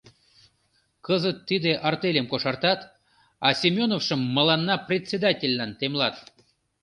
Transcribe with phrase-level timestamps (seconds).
[1.05, 2.79] Кызыт тиде артельым кошартат,
[3.47, 6.15] а Семеновшым мыланна председательлан темлат.